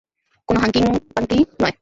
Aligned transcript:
কোনো 0.49 0.59
হাংকি-পাংকি 0.59 1.37
নয়। 1.59 1.75